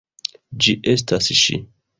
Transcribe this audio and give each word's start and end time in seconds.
Ĝi 0.65 0.75
estas 0.95 1.31
ŝi! 1.45 1.63